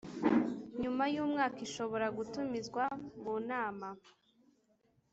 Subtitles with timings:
[0.81, 2.83] nyuma y umwaka Ishobora gutumizwa
[3.23, 3.89] munama